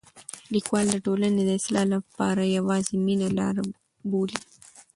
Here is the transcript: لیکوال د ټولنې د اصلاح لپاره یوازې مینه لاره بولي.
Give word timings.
لیکوال 0.53 0.85
د 0.91 0.95
ټولنې 1.05 1.41
د 1.45 1.49
اصلاح 1.59 1.85
لپاره 1.95 2.53
یوازې 2.57 2.95
مینه 3.05 3.27
لاره 3.37 3.63
بولي. 4.11 4.39